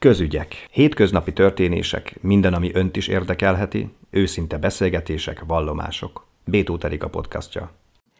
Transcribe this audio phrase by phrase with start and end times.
[0.00, 0.66] Közügyek.
[0.70, 6.26] Hétköznapi történések, minden, ami önt is érdekelheti, őszinte beszélgetések, vallomások.
[6.44, 7.72] Bétó a podcastja.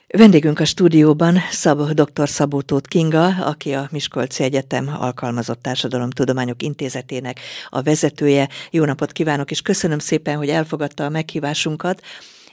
[0.07, 2.29] Vendégünk a stúdióban Szabó, dr.
[2.29, 8.49] Szabó Tóth Kinga, aki a Miskolci Egyetem Alkalmazott Társadalomtudományok Intézetének a vezetője.
[8.71, 12.03] Jó napot kívánok, és köszönöm szépen, hogy elfogadta a meghívásunkat.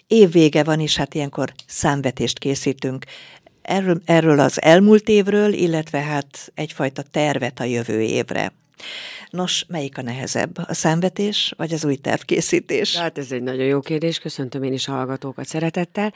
[0.07, 3.05] Évvége van, és hát ilyenkor számvetést készítünk
[3.61, 8.51] erről, erről az elmúlt évről, illetve hát egyfajta tervet a jövő évre.
[9.29, 10.57] Nos, melyik a nehezebb?
[10.67, 12.95] A számvetés, vagy az új tervkészítés?
[12.95, 16.13] Hát ez egy nagyon jó kérdés, köszöntöm én is a hallgatókat szeretettel.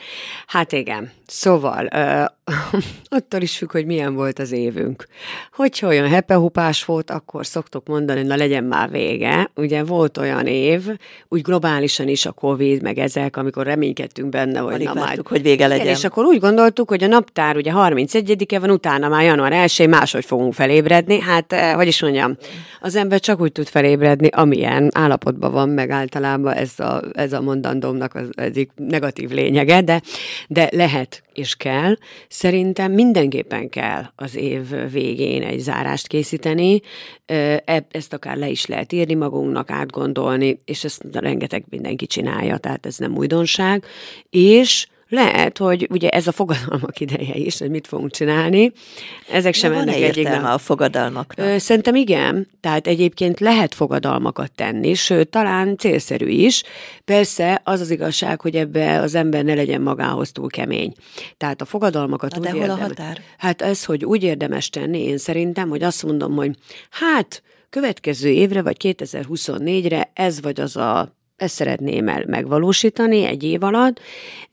[0.48, 2.26] Hát igen, szóval uh,
[3.18, 5.08] attól is függ, hogy milyen volt az évünk.
[5.54, 9.50] Hogyha olyan hepehupás volt, akkor szoktuk mondani, na legyen már vége.
[9.56, 10.82] Ugye volt olyan év,
[11.28, 15.42] úgy globálisan is a Covid, meg ezek, amikor reménykedtünk benne, hogy Alig na vártuk, majd...
[15.42, 15.88] hogy vége legyen.
[15.88, 20.26] És akkor úgy gondoltuk, hogy a naptár ugye 31-e van, utána már január 1 máshogy
[20.26, 21.20] fogunk felébredni.
[21.20, 22.38] Hát, hogy is mondjam,
[22.80, 27.42] az ember csak úgy tud felébredni, amilyen állapotban van, meg általában ez a, ez a
[27.42, 30.02] mondandómnak az egyik negatív lényege, de,
[30.48, 31.98] de lehet és kell.
[32.28, 36.82] Szerintem mindenképpen kell az év végén egy zárást készíteni,
[37.92, 42.98] ezt akár le is lehet írni magunknak, átgondolni, és ezt rengeteg mindenki csinálja, tehát ez
[42.98, 43.84] nem újdonság,
[44.30, 48.72] és lehet, hogy ugye ez a fogadalmak ideje is, hogy mit fogunk csinálni.
[49.32, 50.28] Ezek sem ennek egyik.
[50.28, 51.60] a fogadalmaknak?
[51.60, 52.48] Szerintem igen.
[52.60, 56.64] Tehát egyébként lehet fogadalmakat tenni, sőt, talán célszerű is.
[57.06, 60.94] Persze az az igazság, hogy ebbe az ember ne legyen magához túl kemény.
[61.38, 63.22] Tehát a fogadalmakat Na, úgy de hol érdemes, a határ?
[63.38, 66.56] Hát ez, hogy úgy érdemes tenni, én szerintem, hogy azt mondom, hogy
[66.90, 73.64] hát következő évre, vagy 2024-re ez vagy az a ezt szeretném el megvalósítani egy év
[73.64, 74.00] alatt,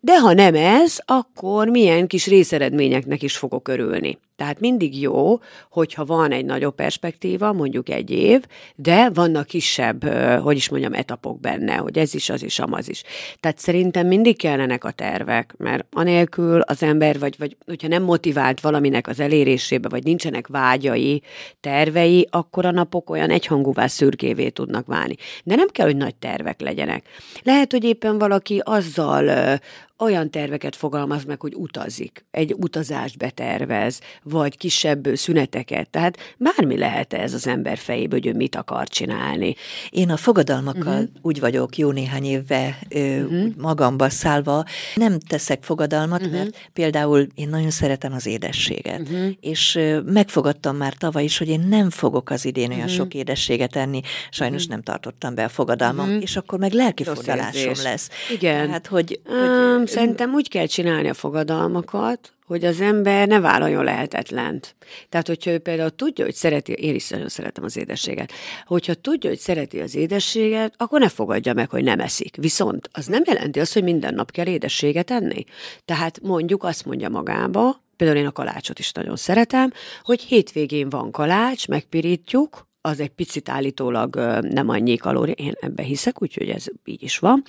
[0.01, 4.19] de ha nem ez, akkor milyen kis részeredményeknek is fogok örülni.
[4.39, 5.39] Tehát mindig jó,
[5.71, 8.45] hogyha van egy nagyobb perspektíva, mondjuk egy év,
[8.77, 10.05] de vannak kisebb,
[10.41, 13.03] hogy is mondjam, etapok benne, hogy ez is, az is, amaz is.
[13.41, 18.61] Tehát szerintem mindig kellenek a tervek, mert anélkül az ember, vagy, vagy hogyha nem motivált
[18.61, 21.23] valaminek az elérésébe, vagy nincsenek vágyai,
[21.61, 25.15] tervei, akkor a napok olyan egyhangúvá szürkévé tudnak válni.
[25.45, 27.07] De nem kell, hogy nagy tervek legyenek.
[27.43, 29.59] Lehet, hogy éppen valaki azzal
[29.99, 35.91] olyan terveket fogalmaz meg, hogy utazik, egy utazást betervez, vagy kisebb szüneteket.
[35.91, 39.55] Tehát bármi lehet ez az ember fejéből, hogy ő mit akar csinálni.
[39.91, 41.09] Én a fogadalmakkal uh-huh.
[41.23, 43.47] úgy vagyok jó néhány évve uh-huh.
[43.57, 44.65] magamba szállva,
[44.95, 46.37] nem teszek fogadalmat, uh-huh.
[46.37, 49.29] mert például én nagyon szeretem az édességet, uh-huh.
[49.41, 52.97] és megfogadtam már tavaly is, hogy én nem fogok az idén olyan uh-huh.
[52.97, 54.75] sok édességet enni, sajnos uh-huh.
[54.75, 56.23] nem tartottam be a fogadalmam, uh-huh.
[56.23, 58.09] és akkor meg lelki fordalásom lesz.
[58.31, 58.67] Igen.
[58.67, 64.75] Tehát, hogy, um, Szerintem úgy kell csinálni a fogadalmakat, hogy az ember ne vállaljon lehetetlent.
[65.09, 68.33] Tehát, hogyha ő például tudja, hogy szereti, én is nagyon szeretem az édességet,
[68.67, 72.37] hogyha tudja, hogy szereti az édességet, akkor ne fogadja meg, hogy nem eszik.
[72.37, 75.45] Viszont az nem jelenti azt, hogy minden nap kell édességet enni.
[75.85, 79.73] Tehát mondjuk azt mondja magába, például én a kalácsot is nagyon szeretem,
[80.03, 86.23] hogy hétvégén van kalács, megpirítjuk, az egy picit állítólag nem annyi kalória, én ebbe hiszek,
[86.23, 87.43] úgyhogy ez így is van.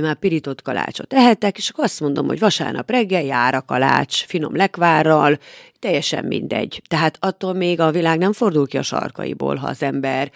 [0.00, 4.56] Már pirított kalácsot ehetek, és akkor azt mondom, hogy vasárnap reggel jár a kalács, finom
[4.56, 5.38] lekvárral,
[5.86, 6.82] teljesen mindegy.
[6.88, 10.30] Tehát attól még a világ nem fordul ki a sarkaiból, ha az ember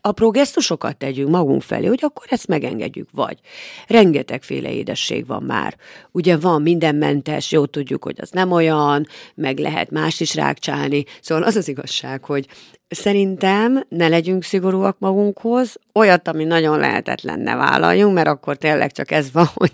[0.00, 3.38] apró gesztusokat tegyünk magunk felé, hogy akkor ezt megengedjük, vagy.
[3.86, 5.76] Rengetegféle édesség van már.
[6.10, 11.04] Ugye van mindenmentes, jó tudjuk, hogy az nem olyan, meg lehet más is rákcsálni.
[11.20, 12.46] Szóval az az igazság, hogy
[12.94, 19.10] Szerintem ne legyünk szigorúak magunkhoz, olyat, ami nagyon lehetetlen ne vállaljunk, mert akkor tényleg csak
[19.10, 19.72] ez van, hogy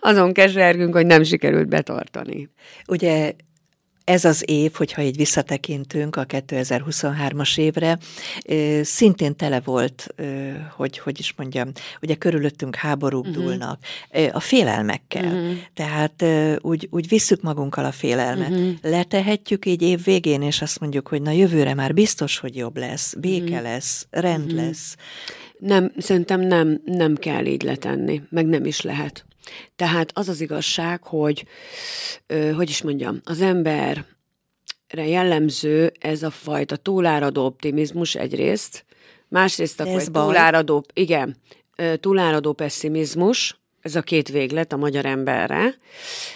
[0.00, 2.48] azon kesergünk, hogy nem sikerült betartani.
[2.88, 3.32] Ugye
[4.04, 7.98] ez az év, hogyha így visszatekintünk a 2023-as évre,
[8.82, 10.06] szintén tele volt,
[10.76, 11.70] hogy, hogy is mondjam,
[12.02, 13.44] ugye körülöttünk háborúk uh-huh.
[13.44, 13.78] dúlnak,
[14.32, 15.24] a félelmekkel.
[15.24, 15.52] Uh-huh.
[15.74, 16.24] Tehát
[16.60, 18.50] úgy, úgy visszük magunkkal a félelmet.
[18.50, 18.72] Uh-huh.
[18.82, 23.14] Letehetjük így év végén, és azt mondjuk, hogy na jövőre már biztos, hogy jobb lesz,
[23.14, 23.62] béke uh-huh.
[23.62, 24.60] lesz, rend uh-huh.
[24.60, 24.96] lesz.
[25.58, 29.24] Nem, szerintem nem, nem kell így letenni, meg nem is lehet.
[29.76, 31.44] Tehát az az igazság, hogy,
[32.56, 34.04] hogy is mondjam, az ember
[34.94, 38.84] jellemző ez a fajta túláradó optimizmus egyrészt,
[39.28, 41.36] másrészt akkor egy túláradó, igen,
[42.00, 45.74] túláradó pessimizmus, ez a két véglet a magyar emberre.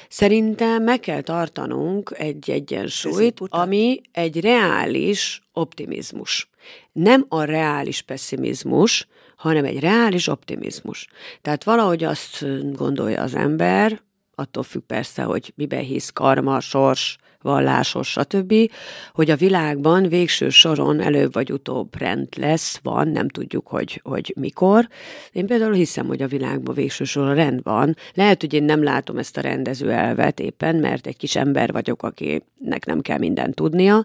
[0.08, 6.50] Szerintem meg kell tartanunk egy egyensúlyt, ami egy reális optimizmus.
[6.92, 9.06] Nem a reális pessimizmus,
[9.38, 11.06] hanem egy reális optimizmus.
[11.42, 14.00] Tehát valahogy azt gondolja az ember,
[14.34, 18.54] attól függ persze, hogy miben hisz karma, sors, vallásos, stb.,
[19.12, 24.34] hogy a világban végső soron előbb vagy utóbb rend lesz, van, nem tudjuk, hogy, hogy
[24.36, 24.88] mikor.
[25.32, 27.96] Én például hiszem, hogy a világban végső soron rend van.
[28.14, 32.02] Lehet, hogy én nem látom ezt a rendező elvet éppen, mert egy kis ember vagyok,
[32.02, 34.04] akinek nem kell mindent tudnia,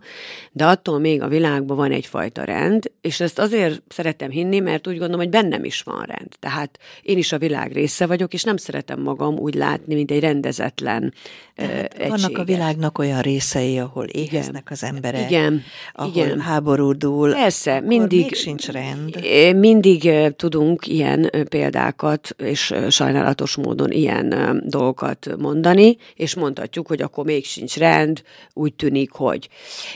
[0.51, 4.97] de attól még a világban van egyfajta rend, és ezt azért szeretem hinni, mert úgy
[4.97, 6.35] gondolom, hogy bennem is van rend.
[6.39, 10.19] Tehát én is a világ része vagyok, és nem szeretem magam úgy látni, mint egy
[10.19, 11.13] rendezetlen
[11.55, 16.39] hát Vannak a világnak olyan részei, ahol éheznek az emberek, igen, ahol igen.
[16.39, 17.31] háború dúl.
[17.33, 19.19] Persze, mindig, még sincs rend.
[19.55, 27.45] Mindig tudunk ilyen példákat, és sajnálatos módon ilyen dolgokat mondani, és mondhatjuk, hogy akkor még
[27.45, 28.21] sincs rend,
[28.53, 29.49] úgy tűnik, hogy.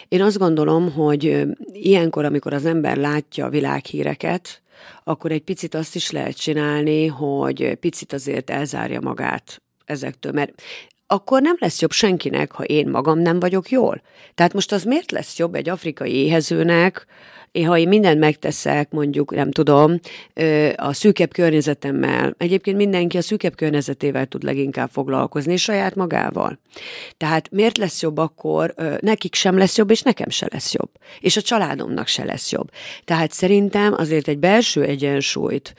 [0.07, 4.61] Én azt gondolom, hogy ilyenkor, amikor az ember látja a világhíreket,
[5.03, 10.61] akkor egy picit azt is lehet csinálni, hogy picit azért elzárja magát ezektől, mert
[11.07, 14.01] akkor nem lesz jobb senkinek, ha én magam nem vagyok jól.
[14.35, 17.05] Tehát most az miért lesz jobb egy afrikai éhezőnek,
[17.51, 19.99] én, ha én mindent megteszek, mondjuk, nem tudom,
[20.75, 26.59] a szűkebb környezetemmel, egyébként mindenki a szűkebb környezetével tud leginkább foglalkozni, saját magával.
[27.17, 30.89] Tehát miért lesz jobb akkor, nekik sem lesz jobb, és nekem se lesz jobb.
[31.19, 32.69] És a családomnak se lesz jobb.
[33.03, 35.73] Tehát szerintem azért egy belső egyensúlyt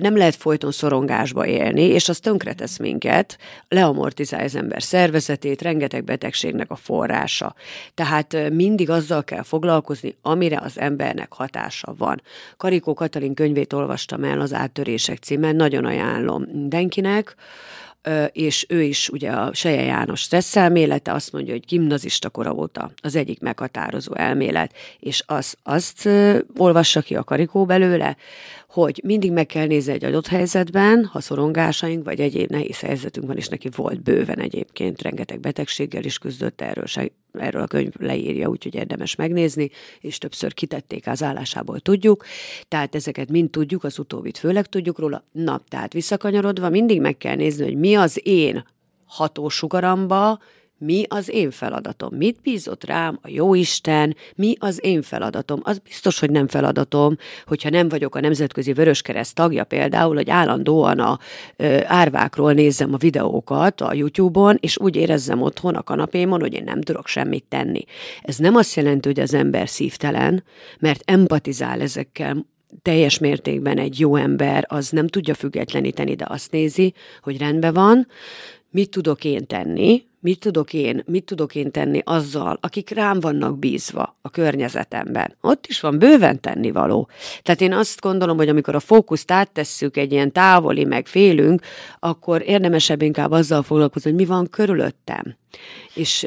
[0.00, 3.38] nem lehet folyton szorongásba élni, és az tönkretesz minket,
[3.68, 7.54] leamortizálja az ember szervezetét, rengeteg betegségnek a forrása.
[7.94, 12.22] Tehát mindig azzal kell foglalkozni, amire az ember embernek hatása van.
[12.56, 17.34] Karikó Katalin könyvét olvastam el az áttörések címen, nagyon ajánlom mindenkinek,
[18.32, 23.16] és ő is ugye a Seje János stresszelmélete azt mondja, hogy gimnazista kora óta az
[23.16, 26.08] egyik meghatározó elmélet, és az, azt
[26.56, 28.16] olvassa ki a karikó belőle,
[28.70, 33.36] hogy mindig meg kell nézni egy adott helyzetben, ha szorongásaink vagy egyéb nehéz helyzetünk van,
[33.36, 38.48] és neki volt bőven egyébként, rengeteg betegséggel is küzdött, erről, se, erről a könyv leírja,
[38.48, 39.70] úgyhogy érdemes megnézni,
[40.00, 42.24] és többször kitették az állásából, tudjuk.
[42.68, 45.24] Tehát ezeket mind tudjuk, az utóbbit főleg tudjuk róla.
[45.32, 48.64] Na, tehát visszakanyarodva, mindig meg kell nézni, hogy mi az én
[49.04, 50.38] hatósugaramba,
[50.82, 55.60] mi az én feladatom, mit bízott rám a Jóisten, mi az én feladatom.
[55.62, 57.16] Az biztos, hogy nem feladatom,
[57.46, 61.18] hogyha nem vagyok a Nemzetközi Vöröskereszt tagja például, hogy állandóan a
[61.56, 66.64] ö, árvákról nézzem a videókat a YouTube-on, és úgy érezzem otthon a kanapémon, hogy én
[66.64, 67.84] nem tudok semmit tenni.
[68.22, 70.44] Ez nem azt jelenti, hogy az ember szívtelen,
[70.78, 72.46] mert empatizál ezekkel
[72.82, 78.06] teljes mértékben egy jó ember, az nem tudja függetleníteni, de azt nézi, hogy rendben van,
[78.70, 83.58] mit tudok én tenni, mit tudok én, mit tudok én tenni azzal, akik rám vannak
[83.58, 85.36] bízva a környezetemben.
[85.40, 87.08] Ott is van bőven tennivaló.
[87.42, 91.62] Tehát én azt gondolom, hogy amikor a fókuszt áttesszük egy ilyen távoli, meg félünk,
[91.98, 95.38] akkor érdemesebb inkább azzal foglalkozni, hogy mi van körülöttem.
[95.94, 96.26] És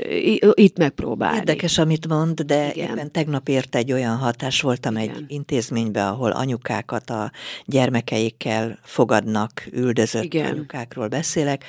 [0.54, 1.38] itt megpróbálni.
[1.38, 2.90] Érdekes, amit mond, de Igen.
[2.90, 5.16] éppen tegnap ért egy olyan hatás, voltam Igen.
[5.16, 7.31] egy intézménybe, ahol anyukákat a
[7.66, 10.51] gyermekeikkel fogadnak, üldözött Igen.
[10.51, 11.63] anyukákról beszélek,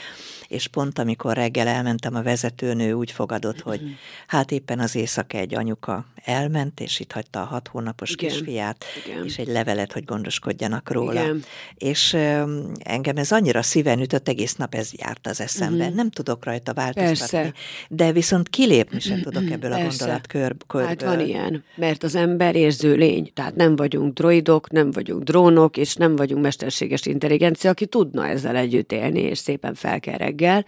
[0.48, 3.90] és pont amikor reggel elmentem, a vezetőnő úgy fogadott, hogy mhm.
[4.26, 8.30] hát éppen az éjszaka egy anyuka elment, és itt hagyta a hat hónapos Igen.
[8.30, 9.24] kisfiát, Igen.
[9.24, 11.22] és egy levelet, hogy gondoskodjanak róla.
[11.22, 11.44] Igen.
[11.74, 15.82] És um, engem ez annyira szíven ütött, egész nap ez járt az eszembe.
[15.82, 15.96] Uh-huh.
[15.96, 17.52] Nem tudok rajta változtatni, Persze.
[17.88, 19.84] de viszont kilépni sem tudok ebből Persze.
[19.84, 20.84] a gondolatkörből.
[20.84, 25.76] Hát van ilyen, mert az ember érző lény, tehát nem vagyunk droidok, nem vagyunk drónok,
[25.76, 30.64] és nem vagyunk mesterséges intelligencia, aki tudna ezzel együtt élni, és szépen fel kell reggel.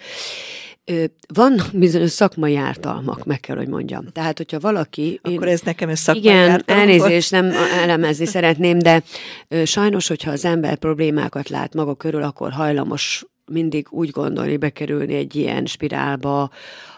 [1.35, 4.05] Vannak bizonyos szakmai ártalmak, meg kell, hogy mondjam.
[4.12, 5.21] Tehát, hogyha valaki...
[5.23, 6.83] Akkor én, ez nekem ez szakmai Igen, ártalmak.
[6.83, 7.50] elnézést nem
[7.83, 9.02] elemezni szeretném, de
[9.64, 15.37] sajnos, hogyha az ember problémákat lát maga körül, akkor hajlamos mindig úgy gondolni, bekerülni egy
[15.37, 16.50] ilyen spirálba,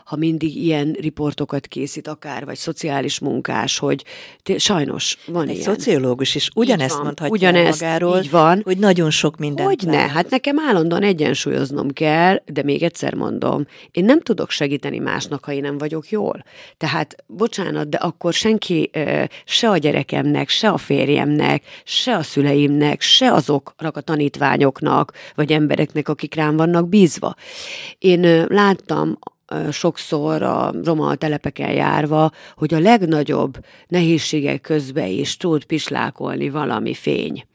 [0.09, 4.05] ha mindig ilyen riportokat készít, akár, vagy szociális munkás, hogy
[4.43, 5.62] té- sajnos van Egy ilyen.
[5.75, 8.61] szociológus is ugyanezt van, mondhatja ugyanezt, magáról, így van.
[8.65, 9.67] hogy nagyon sok minden.
[9.67, 14.99] Hogy ne, hát nekem állandóan egyensúlyoznom kell, de még egyszer mondom, én nem tudok segíteni
[14.99, 16.45] másnak, ha én nem vagyok jól.
[16.77, 18.91] Tehát, bocsánat, de akkor senki
[19.45, 26.09] se a gyerekemnek, se a férjemnek, se a szüleimnek, se azoknak a tanítványoknak, vagy embereknek,
[26.09, 27.35] akik rám vannak bízva.
[27.99, 29.19] Én láttam
[29.71, 37.47] sokszor a roma telepeken járva, hogy a legnagyobb nehézségek közben is tud pislákolni valami fény.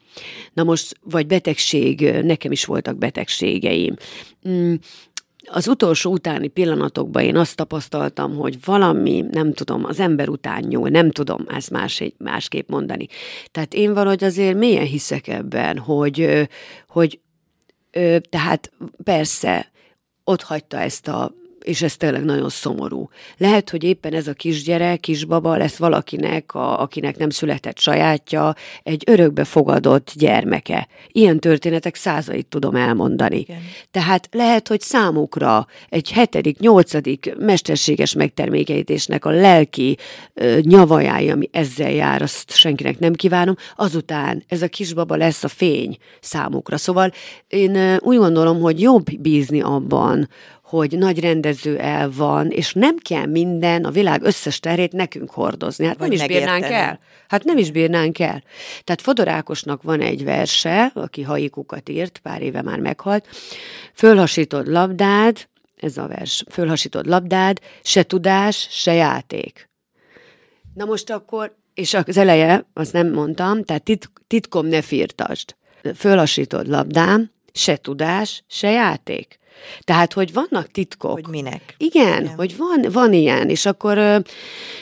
[0.54, 3.96] Na most, vagy betegség, nekem is voltak betegségeim.
[4.50, 4.74] Mm,
[5.46, 10.90] az utolsó utáni pillanatokban én azt tapasztaltam, hogy valami, nem tudom, az ember után nyúl,
[10.90, 13.08] nem tudom ezt más, másképp mondani.
[13.52, 16.48] Tehát én valahogy azért mélyen hiszek ebben, hogy,
[16.88, 17.20] hogy
[18.30, 18.72] tehát
[19.04, 19.72] persze
[20.24, 21.34] ott hagyta ezt a
[21.64, 23.10] és ez tényleg nagyon szomorú.
[23.38, 29.04] Lehet, hogy éppen ez a kisgyerek, kisbaba lesz valakinek, a, akinek nem született sajátja, egy
[29.06, 30.88] örökbe fogadott gyermeke.
[31.08, 33.38] Ilyen történetek százait tudom elmondani.
[33.38, 33.62] Igen.
[33.92, 39.98] Tehát lehet, hogy számukra egy hetedik, nyolcadik mesterséges megtermékeítésnek a lelki
[40.34, 45.48] ö, nyavajája, ami ezzel jár, azt senkinek nem kívánom, azután ez a kisbaba lesz a
[45.48, 46.78] fény számukra.
[46.78, 47.12] Szóval
[47.48, 50.30] én úgy gondolom, hogy jobb bízni abban,
[50.78, 55.86] hogy nagy rendező el van, és nem kell minden, a világ összes terét nekünk hordozni.
[55.86, 57.00] Hát Vagy nem is bírnánk el.
[57.28, 58.44] Hát nem is bírnánk el.
[58.84, 63.28] Tehát Fodorákosnak van egy verse, aki haikukat írt, pár éve már meghalt,
[63.94, 69.70] fölhasítod labdád, ez a vers, fölhasítod labdád, se tudás, se játék.
[70.74, 75.56] Na most akkor, és az eleje, azt nem mondtam, tehát tit, titkom ne firtasd.
[75.96, 79.40] Fölhasítod labdám, se tudás, se játék.
[79.82, 81.12] Tehát, hogy vannak titkok.
[81.12, 81.76] Hogy minek.
[81.78, 82.36] Igen, igen.
[82.36, 84.24] hogy van, van ilyen, és akkor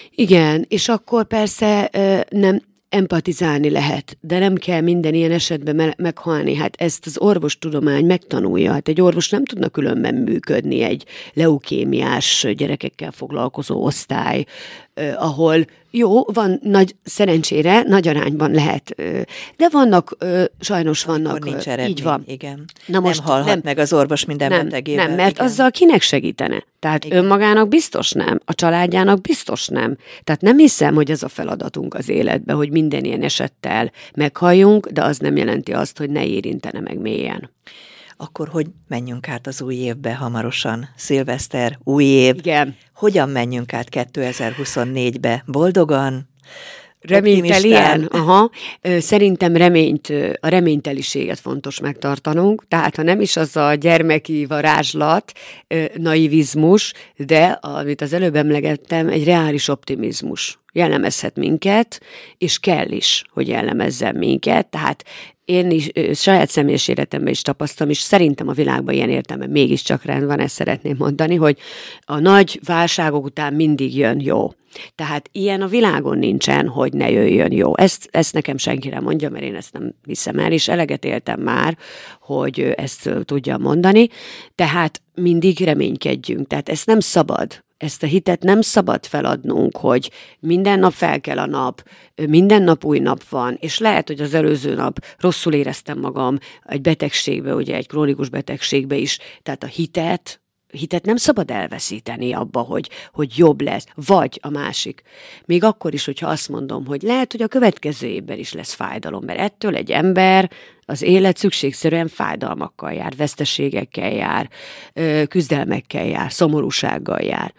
[0.09, 1.89] igen, és akkor persze
[2.29, 2.61] nem,
[2.91, 6.55] empatizálni lehet, de nem kell minden ilyen esetben me- meghalni.
[6.55, 8.71] Hát ezt az orvostudomány megtanulja.
[8.71, 14.45] Hát egy orvos nem tudna különben működni egy leukémiás gyerekekkel foglalkozó osztály,
[15.15, 18.95] ahol jó, van nagy, szerencsére nagy arányban lehet,
[19.57, 20.17] de vannak,
[20.59, 21.35] sajnos vannak.
[21.35, 22.23] Akkor nincs eredmény, így van.
[22.25, 22.65] Igen.
[22.85, 25.07] Na most nem halhat nem, meg az orvos minden nem, betegével.
[25.07, 25.45] Nem, mert igen.
[25.45, 26.65] azzal kinek segítene?
[26.79, 27.17] Tehát igen.
[27.17, 29.97] önmagának biztos nem, a családjának biztos nem.
[30.23, 35.03] Tehát nem hiszem, hogy ez a feladatunk az életbe, hogy minden ilyen esettel meghalljunk, de
[35.03, 37.49] az nem jelenti azt, hogy ne érintene meg mélyen
[38.21, 40.89] akkor hogy menjünk át az új évbe hamarosan?
[40.95, 42.35] Szilveszter, új év.
[42.37, 42.75] Igen.
[42.95, 45.43] Hogyan menjünk át 2024-be?
[45.45, 46.29] Boldogan?
[47.01, 48.03] Reménytelien?
[48.03, 48.49] Aha.
[48.99, 55.31] Szerintem reményt, a reményteliséget fontos megtartanunk, tehát ha nem is az a gyermeki varázslat,
[55.95, 61.99] naivizmus, de amit az előbb emlegettem, egy reális optimizmus jellemezhet minket,
[62.37, 65.03] és kell is, hogy jellemezzen minket, tehát
[65.45, 70.25] én is saját személyes életemben is tapasztalom, és szerintem a világban ilyen értelme mégiscsak rend
[70.25, 71.57] van, ezt szeretném mondani, hogy
[71.99, 74.51] a nagy válságok után mindig jön jó.
[74.95, 77.77] Tehát ilyen a világon nincsen, hogy ne jöjjön jó.
[77.77, 81.39] Ezt, ezt nekem senki nem mondja, mert én ezt nem hiszem el, és eleget éltem
[81.39, 81.77] már,
[82.21, 84.07] hogy ezt tudja mondani.
[84.55, 86.47] Tehát mindig reménykedjünk.
[86.47, 91.37] Tehát ezt nem szabad ezt a hitet nem szabad feladnunk, hogy minden nap fel kell
[91.37, 91.83] a nap,
[92.27, 96.81] minden nap új nap van, és lehet, hogy az előző nap rosszul éreztem magam egy
[96.81, 100.40] betegségbe, ugye egy krónikus betegségbe is, tehát a hitet,
[100.71, 105.01] hitet nem szabad elveszíteni abba, hogy, hogy jobb lesz, vagy a másik.
[105.45, 109.23] Még akkor is, hogyha azt mondom, hogy lehet, hogy a következő évben is lesz fájdalom,
[109.25, 110.51] mert ettől egy ember
[110.85, 114.49] az élet szükségszerűen fájdalmakkal jár, veszteségekkel jár,
[115.27, 117.53] küzdelmekkel jár, szomorúsággal jár.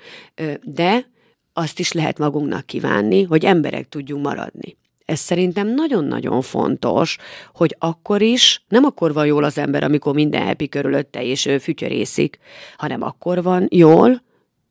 [0.62, 1.10] De
[1.52, 4.76] azt is lehet magunknak kívánni, hogy emberek tudjunk maradni.
[5.12, 7.16] Ez szerintem nagyon-nagyon fontos,
[7.54, 11.58] hogy akkor is, nem akkor van jól az ember, amikor minden happy körülötte és ő
[11.58, 12.38] fütyörészik,
[12.76, 14.22] hanem akkor van jól,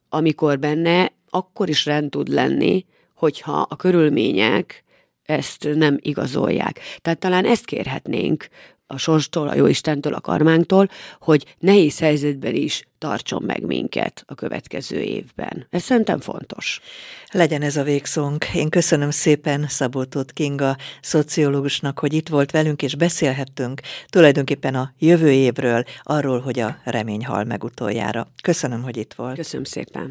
[0.08, 2.84] amikor benne akkor is rend tud lenni,
[3.14, 4.84] hogyha a körülmények
[5.22, 6.80] ezt nem igazolják.
[7.00, 8.48] Tehát talán ezt kérhetnénk
[8.92, 10.88] a sorstól, a jóistentől, a karmánktól,
[11.20, 15.66] hogy nehéz helyzetben is tartson meg minket a következő évben.
[15.70, 16.80] Ez szerintem fontos.
[17.32, 18.54] Legyen ez a végszónk.
[18.54, 25.30] Én köszönöm szépen Szaboltót Kinga szociológusnak, hogy itt volt velünk, és beszélhettünk tulajdonképpen a jövő
[25.30, 28.28] évről, arról, hogy a remény hal meg utoljára.
[28.42, 29.36] Köszönöm, hogy itt volt.
[29.36, 30.10] Köszönöm szépen.